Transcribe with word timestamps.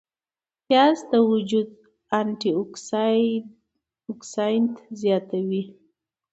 پیاز 0.65 0.97
د 1.11 1.13
وجود 1.31 1.69
انتي 2.19 2.49
اوکسیدانت 4.09 4.75
زیاتوي 5.01 5.63